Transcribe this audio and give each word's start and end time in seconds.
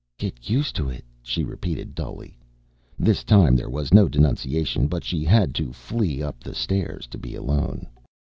"Get 0.17 0.49
used 0.49 0.75
to 0.77 0.89
it," 0.89 1.05
she 1.21 1.43
repeated 1.43 1.93
dully. 1.93 2.35
This 2.97 3.23
time 3.23 3.55
there 3.55 3.69
was 3.69 3.93
no 3.93 4.09
denunciation 4.09 4.87
but 4.87 5.03
she 5.03 5.23
had 5.23 5.53
to 5.53 5.71
flee 5.71 6.23
up 6.23 6.39
the 6.39 6.55
stairs 6.55 7.05
to 7.11 7.19
be 7.19 7.35
alone. 7.35 7.85